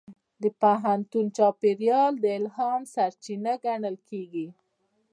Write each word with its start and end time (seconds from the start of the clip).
د 0.41 0.43
پوهنتون 0.61 1.25
چاپېریال 1.37 2.13
د 2.19 2.25
الهام 2.39 2.81
سرچینه 2.93 3.53
ګڼل 3.65 3.95
کېږي. 4.09 4.47